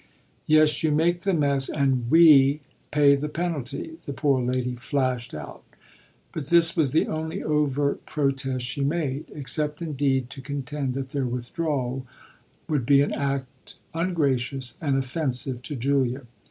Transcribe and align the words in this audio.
"Yes, 0.47 0.81
you 0.81 0.91
make 0.91 1.19
the 1.19 1.31
mess 1.35 1.69
and 1.69 2.09
we 2.09 2.61
pay 2.89 3.13
the 3.15 3.29
penalty!" 3.29 3.99
the 4.07 4.13
poor 4.13 4.41
lady 4.43 4.73
flashed 4.75 5.31
out; 5.31 5.63
but 6.31 6.47
this 6.47 6.75
was 6.75 6.89
the 6.89 7.05
only 7.05 7.43
overt 7.43 8.03
protest 8.07 8.65
she 8.65 8.83
made 8.83 9.25
except 9.31 9.79
indeed 9.79 10.31
to 10.31 10.41
contend 10.41 10.95
that 10.95 11.09
their 11.09 11.27
withdrawal 11.27 12.07
would 12.67 12.83
be 12.87 13.01
an 13.01 13.13
act 13.13 13.75
ungracious 13.93 14.73
and 14.81 14.97
offensive 14.97 15.61
to 15.61 15.75
Julia. 15.75 16.23